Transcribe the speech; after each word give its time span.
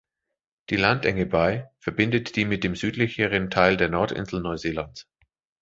Die 0.71 0.77
Landenge 0.77 1.27
bei 1.27 1.69
verbindet 1.77 2.35
die 2.35 2.45
mit 2.45 2.63
dem 2.63 2.75
südlicheren 2.75 3.51
Teil 3.51 3.77
der 3.77 3.89
Nordinsel 3.89 4.41
Neuseelands. 4.41 5.07